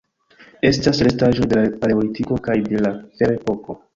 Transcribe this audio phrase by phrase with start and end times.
[0.69, 3.81] Estas restaĵoj de la Paleolitiko kaj de la Ferepoko.